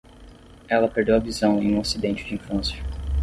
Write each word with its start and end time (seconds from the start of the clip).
Ela 0.67 0.87
perdeu 0.87 1.15
a 1.15 1.19
visão 1.19 1.61
em 1.61 1.75
um 1.75 1.79
acidente 1.79 2.23
de 2.25 2.33
infância. 2.33 2.75